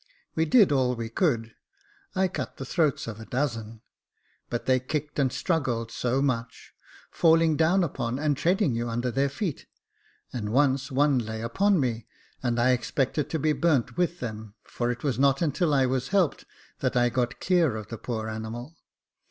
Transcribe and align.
We 0.33 0.45
did 0.45 0.71
all 0.71 0.95
we 0.95 1.09
could. 1.09 1.53
I 2.15 2.27
cut 2.27 2.57
the 2.57 2.65
throats 2.65 3.05
of 3.05 3.19
a 3.19 3.25
dozen, 3.27 3.83
but 4.49 4.65
they 4.65 4.79
kicked 4.79 5.19
and 5.19 5.31
struggled 5.31 5.91
so 5.91 6.23
much, 6.23 6.73
falling 7.11 7.55
down 7.55 7.83
upon, 7.83 8.17
and 8.17 8.35
treading 8.35 8.73
you 8.75 8.89
under 8.89 9.11
their 9.11 9.29
feet; 9.29 9.67
and 10.33 10.51
once 10.51 10.89
one 10.91 11.19
lay 11.19 11.43
upon 11.43 11.79
me, 11.79 12.07
and 12.41 12.59
I 12.59 12.71
expected 12.71 13.29
to 13.29 13.37
be 13.37 13.53
burnt 13.53 13.95
with 13.95 14.21
them, 14.21 14.55
for 14.63 14.89
it 14.89 15.03
was 15.03 15.19
not 15.19 15.39
until 15.39 15.71
I 15.71 15.85
was 15.85 16.07
helped 16.07 16.45
that 16.79 16.97
I 16.97 17.09
got 17.09 17.39
clear 17.39 17.75
of 17.75 17.89
the 17.89 17.99
poor 17.99 18.27
animal. 18.27 18.77